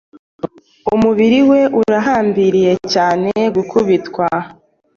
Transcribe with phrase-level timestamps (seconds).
[0.93, 4.25] Umubiri we urahambiriye cyanegukubitwa